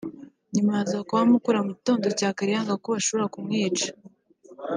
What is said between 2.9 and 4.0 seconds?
bashobora kumwica